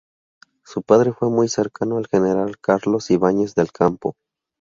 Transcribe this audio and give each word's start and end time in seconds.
Su 0.65 0.81
padre 0.81 1.13
fue 1.13 1.29
muy 1.29 1.47
cercano 1.47 1.97
al 1.97 2.07
General 2.07 2.57
Carlos 2.57 3.11
Ibáñez 3.11 3.53
del 3.53 3.71
Campo. 3.71 4.15